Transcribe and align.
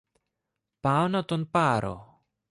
πάω 0.79 1.07
να 1.07 1.25
τον 1.25 1.49
πάρω. 1.49 2.23